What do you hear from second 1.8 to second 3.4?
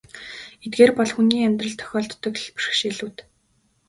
тохиолддог л бэрхшээлүүд.